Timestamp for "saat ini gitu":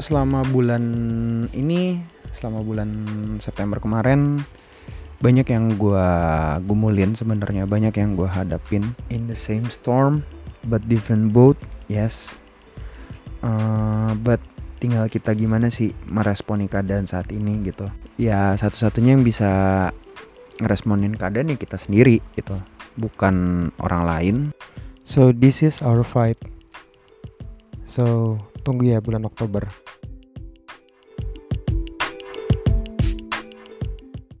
17.08-17.88